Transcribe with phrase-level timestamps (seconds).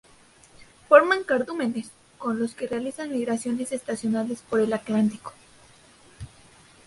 [0.89, 5.31] Forman cardúmenes, con los que realizan migraciones estacionales por el Atlántico.